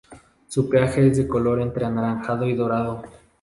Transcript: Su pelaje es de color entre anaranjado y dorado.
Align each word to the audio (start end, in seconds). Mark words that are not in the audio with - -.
Su 0.47 0.67
pelaje 0.67 1.05
es 1.05 1.17
de 1.17 1.27
color 1.27 1.61
entre 1.61 1.85
anaranjado 1.85 2.47
y 2.49 2.55
dorado. 2.55 3.03